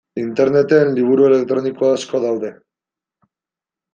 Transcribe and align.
Interneten 0.19 0.89
liburu 0.99 1.27
elektroniko 1.27 1.91
asko 1.97 2.21
daude. 2.25 2.51